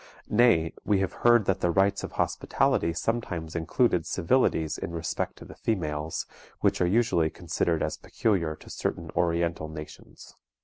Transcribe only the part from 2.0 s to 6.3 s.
of hospitality sometimes included civilities in respect to the females